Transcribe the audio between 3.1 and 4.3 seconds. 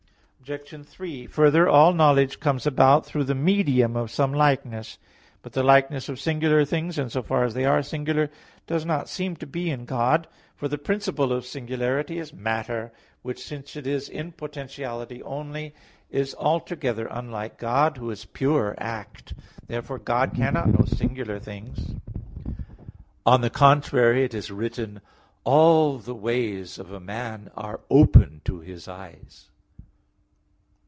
the medium of